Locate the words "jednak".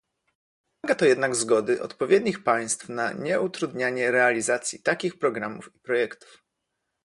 1.05-1.35